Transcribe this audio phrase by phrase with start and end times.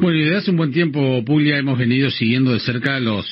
[0.00, 3.26] Bueno, y desde hace un buen tiempo, Puglia, hemos venido siguiendo de cerca los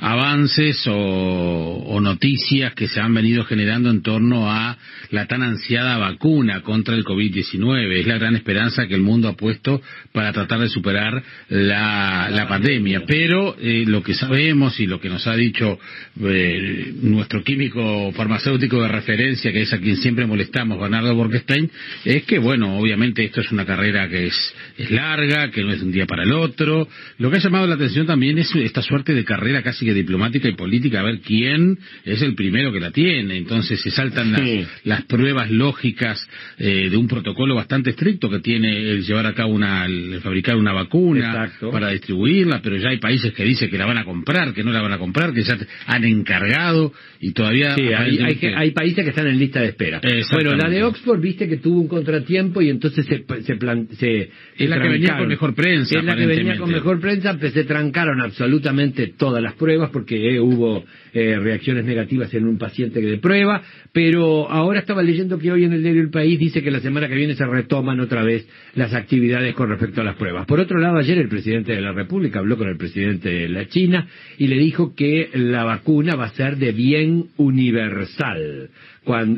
[0.00, 4.78] avances o, o, noticias que se han venido generando en torno a
[5.10, 7.92] la tan ansiada vacuna contra el COVID-19.
[7.92, 13.04] Es la gran esperanza que el mundo ha puesto para tratar de superar la, pandemia.
[13.06, 15.78] Pero eh, lo que sabemos y lo que nos ha dicho
[16.22, 21.70] eh, nuestro químico farmacéutico de referencia, que es a quien siempre molestamos, Bernardo Borgestein,
[22.04, 24.54] es que, bueno, obviamente esto es una carrera que es,
[24.90, 26.88] larga, que no es un día para el otro.
[27.18, 30.48] Lo que ha llamado la atención también es esta suerte de carrera casi que diplomática
[30.48, 33.36] y política, a ver quién es el primero que la tiene.
[33.36, 34.42] Entonces se saltan las,
[34.84, 36.28] las pruebas lógicas
[36.58, 40.56] eh, de un protocolo bastante estricto que tiene el llevar a cabo una, el fabricar
[40.56, 41.70] una vacuna Exacto.
[41.70, 44.72] para distribuirla, pero ya hay países que dicen que la van a comprar, que no
[44.72, 45.56] la van a comprar, que ya
[45.86, 47.74] han encargado y todavía...
[47.76, 50.00] Sí, hay, hay, aparentemente- que- hay países que están en lista de espera.
[50.32, 54.30] Bueno, la de Oxford, viste que tuvo un contratiempo y entonces se, se, plan- se-
[54.56, 57.36] se Es la que venía con mejor prensa, Es la que venía con mejor prensa,
[57.38, 62.58] pues se trancaron absolutamente todas las pruebas porque eh, hubo eh, reacciones negativas en un
[62.58, 66.62] paciente de prueba, pero ahora estaba leyendo que hoy en el diario El País dice
[66.62, 70.16] que la semana que viene se retoman otra vez las actividades con respecto a las
[70.16, 70.46] pruebas.
[70.46, 73.66] Por otro lado, ayer el presidente de la República habló con el presidente de la
[73.68, 74.06] China
[74.38, 78.70] y le dijo que la vacuna va a ser de bien universal,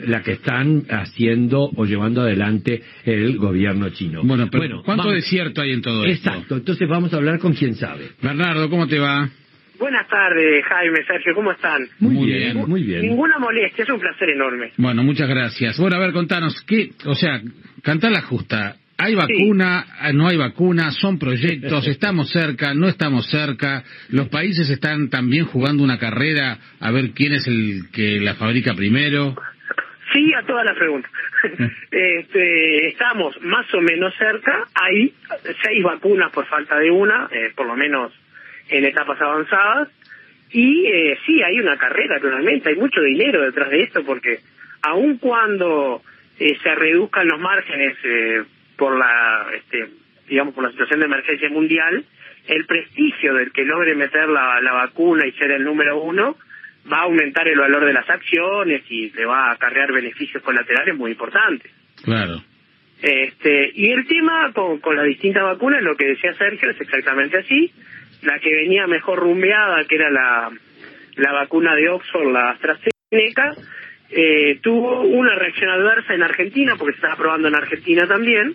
[0.07, 4.23] la que están haciendo o llevando adelante el gobierno chino.
[4.25, 6.29] Bueno, pero ¿cuánto vamos- de cierto hay en todo esto?
[6.31, 8.11] Exacto, entonces vamos a hablar con quien sabe.
[8.21, 9.29] Bernardo, ¿cómo te va?
[9.79, 11.83] Buenas tardes, Jaime, Sergio, ¿cómo están?
[11.99, 12.69] Muy, Muy bien, bien.
[12.69, 13.01] muy bien.
[13.03, 14.71] Ninguna molestia, es un placer enorme.
[14.77, 15.77] Bueno, muchas gracias.
[15.79, 17.41] Bueno, a ver, contanos, ¿qué, o sea,
[17.83, 18.77] cantar la justa.
[18.99, 19.85] ¿Hay vacuna?
[20.15, 20.93] ¿No hay vacuna?
[20.93, 21.87] ¿Son proyectos?
[21.89, 22.73] ¿Estamos cerca?
[22.75, 23.83] ¿No estamos cerca?
[24.11, 28.75] ¿Los países están también jugando una carrera a ver quién es el que la fabrica
[28.75, 29.35] primero?
[30.53, 31.11] Todas las preguntas.
[31.91, 34.69] este, estamos más o menos cerca.
[34.75, 35.15] Hay
[35.65, 38.13] seis vacunas por falta de una, eh, por lo menos
[38.69, 39.89] en etapas avanzadas.
[40.51, 42.69] Y eh, sí, hay una carrera, realmente.
[42.69, 44.41] Hay mucho dinero detrás de esto porque
[44.83, 46.03] aun cuando
[46.39, 48.43] eh, se reduzcan los márgenes eh,
[48.77, 49.89] por la, este,
[50.29, 52.05] digamos, por la situación de emergencia mundial,
[52.47, 56.37] el prestigio del que logre meter la, la vacuna y ser el número uno
[56.91, 60.97] va a aumentar el valor de las acciones y le va a acarrear beneficios colaterales
[60.97, 61.71] muy importantes.
[62.03, 62.43] Claro.
[63.01, 67.39] Este, y el tema con, con las distintas vacunas, lo que decía Sergio, es exactamente
[67.39, 67.73] así.
[68.23, 70.51] La que venía mejor rumbeada, que era la,
[71.17, 73.57] la vacuna de Oxford, la AstraZeneca,
[74.11, 78.55] eh, tuvo una reacción adversa en Argentina, porque se estaba probando en Argentina también,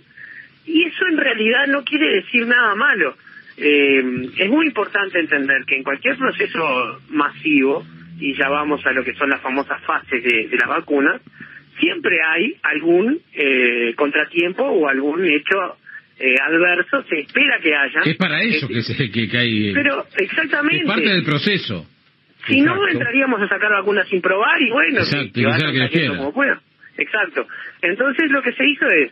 [0.65, 3.15] y eso en realidad no quiere decir nada malo.
[3.57, 7.85] Eh, es muy importante entender que en cualquier proceso masivo,
[8.19, 11.19] y ya vamos a lo que son las famosas fases de, de la vacuna,
[11.79, 15.77] siempre hay algún eh, contratiempo o algún hecho
[16.19, 18.01] eh, adverso, se espera que haya.
[18.05, 19.73] Es para eso Eh, que, se, que, que hay...
[19.73, 20.81] Pero exactamente.
[20.81, 21.87] es parte del proceso.
[22.47, 25.33] Si no, entraríamos a sacar vacunas sin probar y bueno, Exacto,
[25.91, 26.33] que, como.
[26.97, 27.47] Exacto.
[27.81, 29.11] Entonces lo que se hizo es,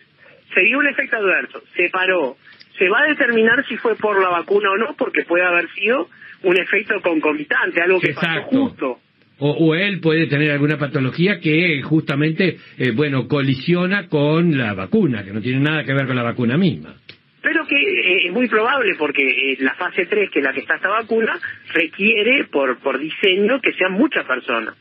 [0.53, 2.37] se dio un efecto adverso, se paró,
[2.77, 6.09] se va a determinar si fue por la vacuna o no, porque puede haber sido
[6.43, 8.57] un efecto concomitante, algo que pasó Exacto.
[8.57, 8.99] justo.
[9.37, 15.23] O, o él puede tener alguna patología que justamente, eh, bueno, colisiona con la vacuna,
[15.25, 16.95] que no tiene nada que ver con la vacuna misma.
[17.41, 20.61] Pero que eh, es muy probable porque eh, la fase 3, que es la que
[20.61, 21.37] está esta vacuna,
[21.73, 24.75] requiere por, por diseño que sean muchas personas.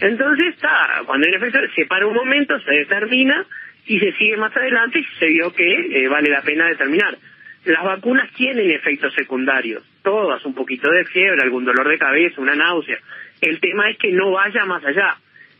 [0.00, 3.44] Entonces está, cuando un efecto, se para un momento, se determina
[3.86, 7.16] y se sigue más adelante y se vio que eh, vale la pena determinar.
[7.64, 12.54] Las vacunas tienen efectos secundarios, todas, un poquito de fiebre, algún dolor de cabeza, una
[12.54, 12.98] náusea.
[13.40, 15.16] El tema es que no vaya más allá.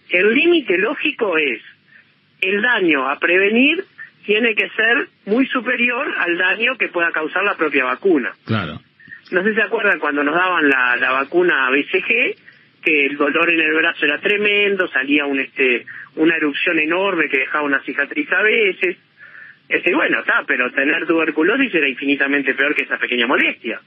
[0.09, 1.63] El límite lógico es
[2.41, 3.85] el daño a prevenir
[4.25, 8.33] tiene que ser muy superior al daño que pueda causar la propia vacuna.
[8.45, 8.81] Claro.
[9.31, 12.37] No sé si se acuerdan cuando nos daban la, la vacuna BCG,
[12.83, 15.85] que el dolor en el brazo era tremendo, salía un este
[16.17, 18.97] una erupción enorme que dejaba una cicatriz a veces.
[19.69, 23.81] Este, bueno, está, pero tener tuberculosis era infinitamente peor que esa pequeña molestia.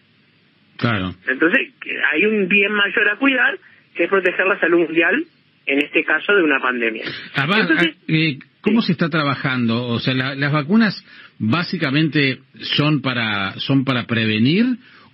[0.78, 1.14] Claro.
[1.28, 1.74] Entonces,
[2.14, 3.58] hay un bien mayor a cuidar,
[3.94, 5.24] que es proteger la salud mundial,
[5.66, 7.06] en este caso de una pandemia.
[7.36, 9.88] Además, Entonces, eh, ¿Cómo se está trabajando?
[9.88, 10.96] O sea, la- las vacunas
[11.38, 12.40] básicamente
[12.78, 14.66] son para son para prevenir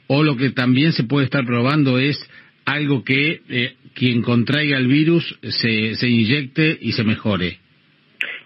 [0.07, 2.15] o lo que también se puede estar probando es
[2.73, 7.57] algo que eh, quien contraiga el virus se, se inyecte y se mejore.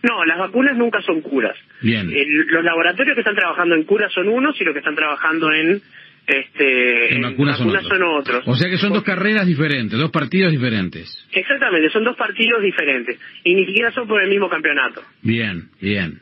[0.03, 1.55] No, las vacunas nunca son curas.
[1.81, 2.11] Bien.
[2.11, 5.51] El- los laboratorios que están trabajando en curas son unos y los que están trabajando
[5.53, 5.81] en
[6.27, 8.19] este En vacunas son otros.
[8.19, 8.43] otros.
[8.47, 11.27] O sea que son dos carreras diferentes, dos partidos diferentes.
[11.33, 15.01] Exactamente, son dos partidos diferentes y ni siquiera son por el mismo campeonato.
[15.21, 16.19] Bien, bien.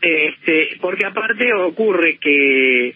[0.00, 2.94] Este, porque aparte ocurre que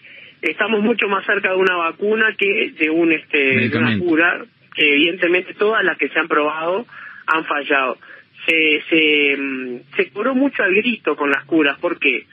[0.51, 4.45] estamos mucho más cerca de una vacuna que de un este de una cura
[4.75, 6.85] que evidentemente todas las que se han probado
[7.25, 7.97] han fallado.
[8.45, 11.77] Se se, mm, se curó mucho al grito con las curas.
[11.79, 12.25] ¿por qué?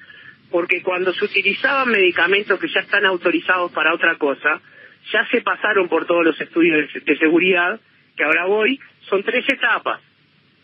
[0.51, 4.61] porque cuando se utilizaban medicamentos que ya están autorizados para otra cosa
[5.13, 7.81] ya se pasaron por todos los estudios de, de seguridad
[8.17, 8.79] que ahora voy
[9.09, 10.01] son tres etapas.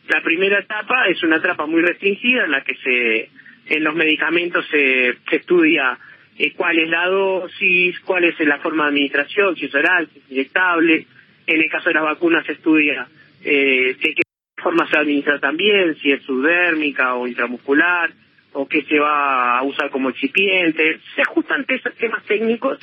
[0.09, 3.31] La primera etapa es una etapa muy restringida en la que se
[3.67, 5.99] en los medicamentos se, se estudia
[6.43, 10.19] eh, cuál es la dosis, cuál es la forma de administración, si es oral, si
[10.21, 11.07] es inyectable.
[11.47, 13.07] En el caso de las vacunas se estudia
[13.45, 14.23] eh, de qué
[14.63, 18.11] forma se va a administrar también, si es subdérmica o intramuscular,
[18.53, 20.99] o qué se va a usar como excipiente.
[21.15, 22.79] Se ajustan te- temas técnicos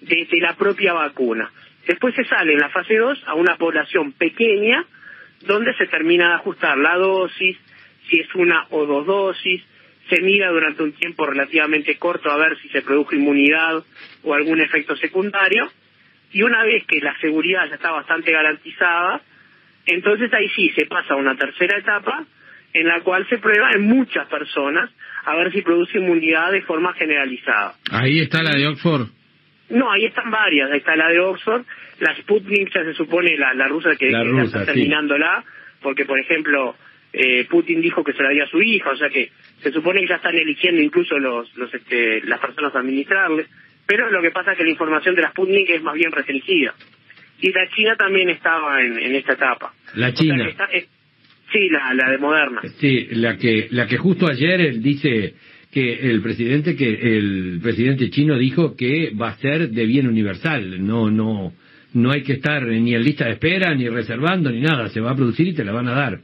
[0.00, 1.50] de la propia vacuna.
[1.86, 4.84] Después se sale en la fase 2 a una población pequeña
[5.46, 7.56] donde se termina de ajustar la dosis,
[8.08, 9.62] si es una o dos dosis,
[10.12, 13.82] se mira durante un tiempo relativamente corto a ver si se produjo inmunidad
[14.22, 15.70] o algún efecto secundario,
[16.32, 19.22] y una vez que la seguridad ya está bastante garantizada,
[19.86, 22.24] entonces ahí sí se pasa a una tercera etapa
[22.74, 24.90] en la cual se prueba en muchas personas
[25.24, 27.74] a ver si produce inmunidad de forma generalizada.
[27.90, 29.08] Ahí está la de Oxford.
[29.70, 30.70] No, ahí están varias.
[30.70, 31.64] Ahí está la de Oxford,
[32.00, 34.66] la Sputnik ya se supone la, la rusa que, La está sí.
[34.66, 35.44] terminándola,
[35.82, 36.76] porque por ejemplo
[37.12, 39.30] eh, Putin dijo que se la dio a su hija, o sea que
[39.62, 43.46] se supone que ya están eligiendo incluso los, los este, las personas a administrarle.
[43.86, 46.74] Pero lo que pasa es que la información de la Sputnik es más bien restringida.
[47.40, 49.74] Y la China también estaba en, en esta etapa.
[49.94, 50.48] La O sea China.
[50.48, 50.88] está- es-
[51.52, 52.60] sí, la, la de Moderna.
[52.78, 55.34] Sí, la que, la que justo ayer él dice
[55.72, 60.84] que el presidente que el presidente chino dijo que va a ser de bien universal,
[60.86, 61.52] no no
[61.94, 65.10] no hay que estar ni en lista de espera ni reservando ni nada, se va
[65.10, 66.20] a producir y te la van a dar.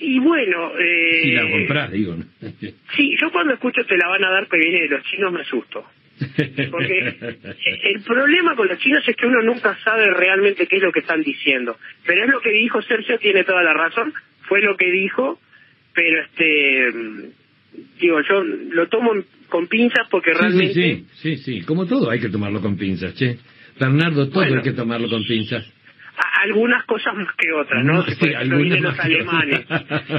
[0.00, 2.16] Y bueno, eh, Si la compras, digo.
[2.96, 5.40] sí, yo cuando escucho te la van a dar que viene de los chinos me
[5.42, 5.84] asusto.
[6.70, 7.16] Porque
[7.84, 11.00] el problema con los chinos es que uno nunca sabe realmente qué es lo que
[11.00, 11.76] están diciendo.
[12.06, 14.12] Pero es lo que dijo Sergio, tiene toda la razón,
[14.42, 15.40] fue lo que dijo,
[15.94, 16.92] pero este
[18.00, 19.12] digo, yo lo tomo
[19.48, 22.76] con pinzas porque Sí, realmente sí, sí, sí, sí, como todo hay que tomarlo con
[22.76, 23.38] pinzas, che.
[23.78, 24.56] Bernardo, todo Bueno.
[24.56, 25.64] hay que tomarlo con pinzas.
[26.42, 27.94] Algunas cosas más que otras, ¿no?
[27.94, 29.66] No, sí, por ejemplo, los alemanes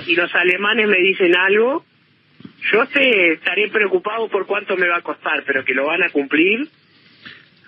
[0.07, 1.83] y los alemanes me dicen algo,
[2.71, 6.09] yo te estaré preocupado por cuánto me va a costar, pero que lo van a
[6.09, 6.67] cumplir,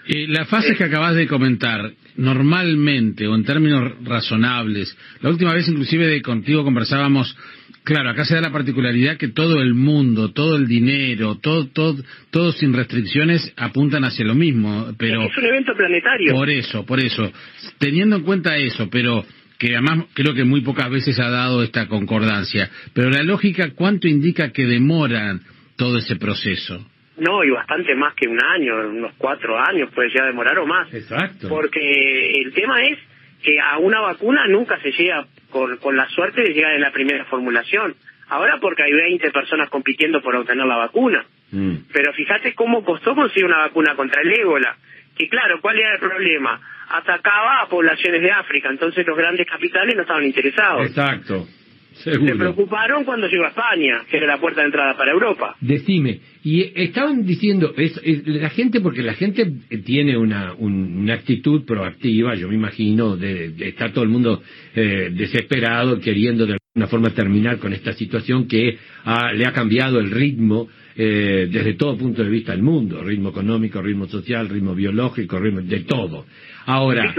[0.06, 5.68] Eh, la fase que acabas de comentar, normalmente o en términos razonables, la última vez
[5.70, 7.36] inclusive de contigo conversábamos,
[7.84, 12.04] claro, acá se da la particularidad que todo el mundo, todo el dinero, todo, todo,
[12.32, 16.34] todos sin restricciones apuntan hacia lo mismo, pero es un evento planetario.
[16.34, 17.32] por eso, por eso,
[17.78, 19.26] teniendo en cuenta eso, pero
[19.58, 24.10] que además creo que muy pocas veces ha dado esta concordancia, pero la lógica, ¿cuánto
[24.10, 25.42] indica que demoran
[25.78, 26.86] todo ese proceso?
[27.18, 30.66] No, y bastante más que un año, unos cuatro años puede llegar a demorar o
[30.66, 30.92] más.
[30.94, 31.48] Exacto.
[31.48, 32.98] Porque el tema es
[33.44, 36.92] que a una vacuna nunca se llega con, con la suerte de llegar en la
[36.92, 37.96] primera formulación.
[38.30, 41.24] Ahora porque hay 20 personas compitiendo por obtener la vacuna.
[41.52, 41.76] Mm.
[41.92, 44.76] Pero fíjate cómo costó conseguir una vacuna contra el ébola.
[45.16, 46.60] Que claro, ¿cuál era el problema?
[46.90, 50.88] Atacaba a poblaciones de África, entonces los grandes capitales no estaban interesados.
[50.88, 51.48] Exacto.
[51.96, 52.38] Se Seguro.
[52.38, 55.56] preocuparon cuando llegó a España, que era la puerta de entrada para Europa.
[55.62, 59.46] Decime, y estaban diciendo, es, es- la gente, porque la gente
[59.86, 64.42] tiene una, un- una actitud proactiva, yo me imagino, de, de estar todo el mundo
[64.76, 70.00] eh, desesperado, queriendo de alguna forma terminar con esta situación que ha- le ha cambiado
[70.00, 74.74] el ritmo eh, desde todo punto de vista del mundo, ritmo económico, ritmo social, ritmo
[74.76, 76.26] biológico, ritmo de todo.
[76.66, 77.14] Ahora,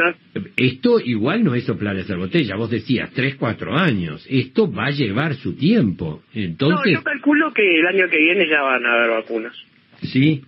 [0.57, 4.91] esto igual no es soplar esa botella, vos decías, tres, cuatro años, esto va a
[4.91, 6.23] llevar su tiempo.
[6.35, 9.55] Entonces, No, yo calculo que el año que viene ya van a haber vacunas.
[10.03, 10.43] sí,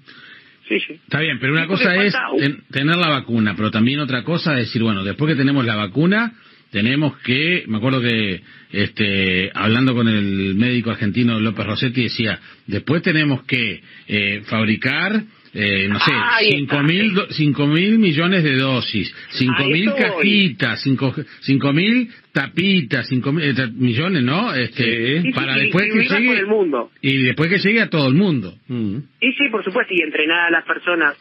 [0.69, 0.95] Sí, sí.
[0.95, 4.67] Está bien, pero una cosa es ten- tener la vacuna, pero también otra cosa es
[4.67, 6.33] decir, bueno, después que tenemos la vacuna,
[6.77, 13.01] tenemos que, me acuerdo que este, hablando con el médico argentino López Rossetti decía, después
[13.01, 15.23] tenemos que eh, fabricar,
[15.55, 16.13] eh, no sé,
[16.51, 23.09] cinco mil, cinco mil millones de dosis, cinco Ahí mil cajitas, cinco, cinco mil tapitas,
[23.09, 24.53] cinco mil, eh, millones, ¿no?
[24.53, 25.29] Este, Sí.
[25.29, 26.91] Sí, para sí, después que llegue, el mundo.
[27.01, 28.55] y después que llegue a todo el mundo.
[28.69, 28.97] Mm.
[29.23, 31.17] Y sí, por supuesto, y entrenar a las personas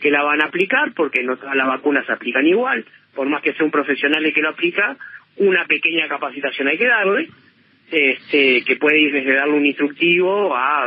[0.00, 3.42] que la van a aplicar, porque no todas las vacunas se aplican igual, por más
[3.42, 4.96] que sea un profesional el que lo aplica,
[5.36, 7.28] una pequeña capacitación hay que darle,
[7.90, 10.84] este, que puede ir desde darle un instructivo a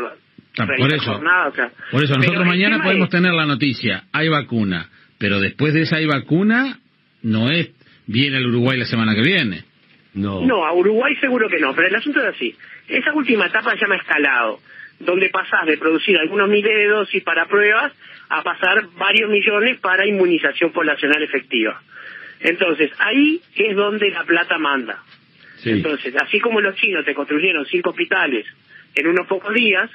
[0.55, 1.13] Ah, por eso.
[1.13, 1.71] jornadas, o sea.
[1.91, 5.95] Por eso, nosotros mañana podemos es- tener la noticia, hay vacuna, pero después de esa
[5.97, 6.77] hay vacuna,
[7.23, 7.71] no es,
[8.05, 9.63] viene al Uruguay la semana que viene.
[10.13, 10.45] No.
[10.45, 12.55] No, a Uruguay seguro que no, pero el asunto es así.
[12.87, 14.59] Esa última etapa ya me ha escalado.
[14.99, 17.91] Donde pasás de producir algunos miles de dosis para pruebas
[18.29, 21.81] a pasar varios millones para inmunización poblacional efectiva.
[22.39, 25.03] Entonces, ahí es donde la plata manda.
[25.65, 28.45] Entonces, así como los chinos te construyeron cinco hospitales
[28.95, 29.89] en unos pocos días,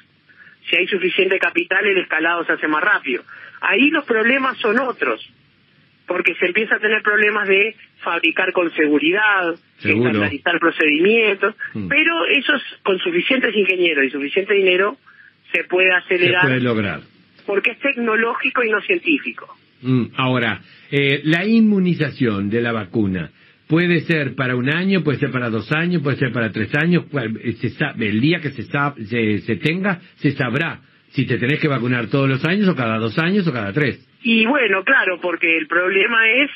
[0.68, 3.22] si hay suficiente capital, el escalado se hace más rápido.
[3.60, 5.28] Ahí los problemas son otros,
[6.08, 11.86] porque se empieza a tener problemas de fabricar con seguridad, estandarizar procedimientos, mm.
[11.86, 14.96] pero eso con suficientes ingenieros y suficiente dinero
[15.52, 16.42] se puede acelerar.
[16.42, 17.00] Se puede lograr.
[17.46, 19.54] Porque es tecnológico y no científico.
[19.82, 20.60] Mm, ahora,
[20.90, 23.30] eh, la inmunización de la vacuna
[23.68, 27.04] puede ser para un año, puede ser para dos años, puede ser para tres años.
[27.12, 31.60] Eh, se sabe, el día que se, se, se tenga, se sabrá si te tenés
[31.60, 34.07] que vacunar todos los años o cada dos años o cada tres.
[34.22, 36.50] Y bueno, claro, porque el problema es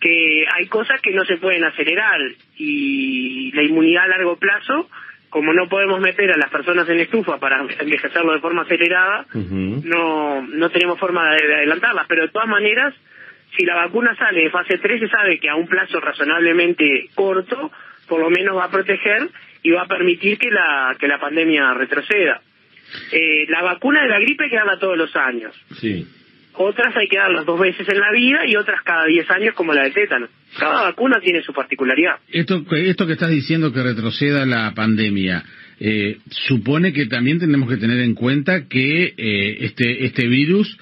[0.00, 2.20] que hay cosas que no se pueden acelerar
[2.56, 4.88] y la inmunidad a largo plazo
[5.36, 10.40] como no podemos meter a las personas en estufa para envejecerlo de forma acelerada, no,
[10.40, 12.06] no tenemos forma de, adelantarlas.
[12.08, 12.94] Pero de todas maneras,
[13.54, 17.70] si la vacuna sale de fase 3, se sabe que a un plazo razonablemente corto,
[18.08, 19.28] por lo menos va a proteger
[19.62, 22.40] y va a permitir que la, que la pandemia retroceda.
[23.12, 25.54] Eh, la vacuna de la gripe hay que darla todos los años.
[25.78, 26.06] Sí.
[26.58, 29.72] Otras hay que darlas dos veces en la vida y otras cada diez años como
[29.74, 30.28] la de tétano.
[30.58, 32.16] Cada vacuna tiene su particularidad.
[32.28, 35.44] Esto, esto que estás diciendo que retroceda la pandemia,
[35.78, 40.78] eh, supone que también tenemos que tener en cuenta que eh, este, este virus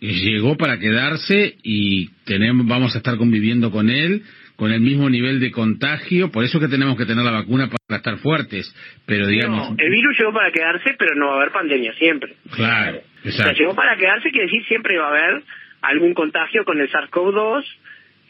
[0.00, 4.22] llegó para quedarse y tenemos, vamos a estar conviviendo con él
[4.56, 7.98] con el mismo nivel de contagio, por eso que tenemos que tener la vacuna para
[7.98, 8.74] estar fuertes,
[9.06, 9.70] pero digamos...
[9.70, 12.34] No, el virus llegó para quedarse, pero no va a haber pandemia siempre.
[12.54, 13.28] Claro, exacto.
[13.28, 15.42] O sea, llegó para quedarse, quiere decir siempre va a haber
[15.82, 17.64] algún contagio con el SARS-CoV-2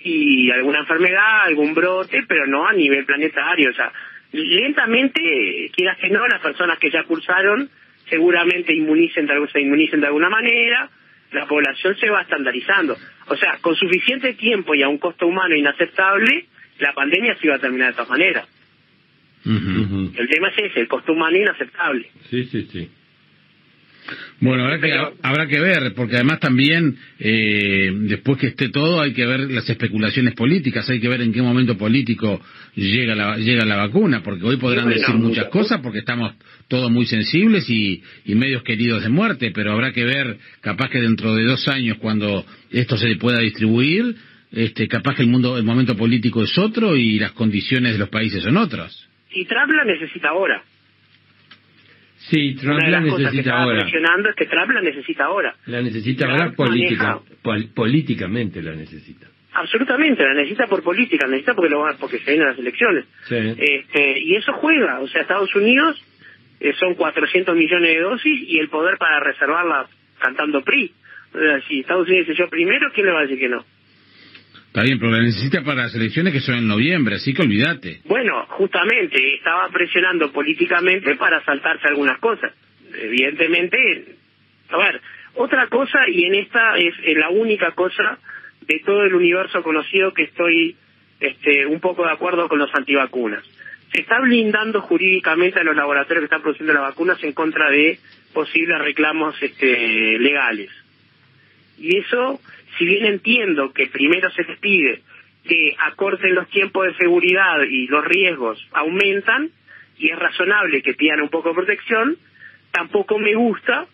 [0.05, 3.93] y alguna enfermedad, algún brote, pero no a nivel planetario, o sea,
[4.33, 7.69] lentamente, quieras que no, las personas que ya cursaron
[8.09, 10.89] seguramente inmunicen, se inmunicen de alguna manera,
[11.33, 12.97] la población se va estandarizando.
[13.33, 16.45] O sea, con suficiente tiempo y a un costo humano inaceptable,
[16.79, 18.47] la pandemia se iba a terminar de todas maneras.
[19.47, 22.11] El tema es ese, el costo humano inaceptable.
[22.29, 22.91] Sí, sí, sí.
[24.41, 24.93] Bueno, habrá que,
[25.23, 29.69] habrá que ver, porque además también, eh, después que esté todo, hay que ver las
[29.69, 32.41] especulaciones políticas, hay que ver en qué momento político
[32.75, 36.35] llega la, llega la vacuna, porque hoy podrán decir muchas cosas, porque estamos
[36.69, 41.01] todos muy sensibles y, y medios queridos de muerte, pero habrá que ver, capaz que
[41.01, 44.17] dentro de dos años, cuando esto se pueda distribuir,
[44.53, 48.09] este, capaz que el mundo, el momento político es otro y las condiciones de los
[48.09, 49.09] países son otras.
[49.31, 50.63] Y Trump la necesita ahora.
[52.31, 53.83] Sí, Trump la necesita ahora.
[53.83, 55.55] presionando es que Trump la necesita ahora.
[55.67, 57.21] La necesita ahora política,
[57.75, 59.27] políticamente la necesita.
[59.55, 63.05] Absolutamente, la necesita por política, la necesita porque, lo, porque se vienen las elecciones.
[63.29, 63.37] Sí.
[63.37, 66.03] Este, y eso juega, o sea, Estados Unidos
[66.61, 70.93] eh, son 400 millones de dosis y el poder para reservarlas cantando PRI.
[71.35, 73.65] O sea, si Estados Unidos dice yo primero, ¿quién le va a decir que no?
[74.73, 78.01] Está bien, pero la necesita para las elecciones que son en noviembre, así que olvídate.
[78.07, 82.55] Bueno, justamente, estaba presionando políticamente para saltarse algunas cosas.
[82.95, 84.17] Evidentemente,
[84.71, 84.99] a ver,
[85.35, 88.19] otra cosa, y en esta es la única cosa
[88.67, 90.75] de todo el universo conocido que estoy
[91.21, 93.45] este, un poco de acuerdo con los antivacunas.
[93.93, 97.99] Se está blindando jurídicamente a los laboratorios que están produciendo las vacunas en contra de
[98.33, 100.71] posibles reclamos este, legales.
[101.83, 102.41] Y eso
[102.79, 105.03] si bien entiendo que primero se les pide
[105.45, 109.51] que acorten los tiempos de seguridad y los riesgos aumentan,
[109.99, 112.17] y es razonable que pidan un poco de protección,
[112.71, 113.87] tampoco me gusta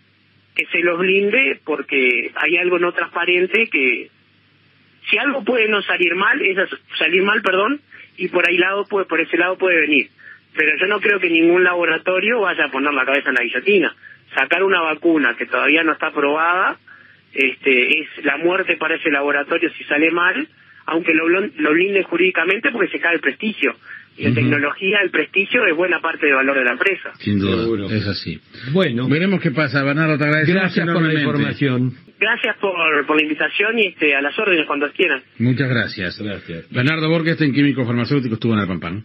[0.54, 4.10] que se los blinde porque hay algo no transparente que
[5.08, 6.58] si algo puede no salir mal, es
[6.98, 7.80] salir mal, perdón,
[8.18, 10.10] y por ahí lado puede, por ese lado puede venir.
[10.54, 13.96] Pero yo no creo que ningún laboratorio vaya a poner la cabeza en la guillotina.
[14.34, 16.78] Sacar una vacuna que todavía no está aprobada
[17.32, 20.48] este, es la muerte para ese laboratorio si sale mal,
[20.86, 23.74] aunque lo, lo blinde jurídicamente porque se cae el prestigio.
[24.18, 27.12] Y en tecnología el prestigio es buena parte del valor de la empresa.
[27.20, 28.40] Sin duda, es así.
[28.72, 29.08] Bueno.
[29.08, 31.94] Veremos qué pasa, Bernardo, te agradecemos Gracias por la información.
[32.18, 35.22] Gracias por, por la invitación y este, a las órdenes cuando quieran.
[35.38, 36.20] Muchas gracias.
[36.20, 36.68] Gracias.
[36.68, 39.04] Bernardo Borges, en Químico Farmacéutico, estuvo en el Pampán.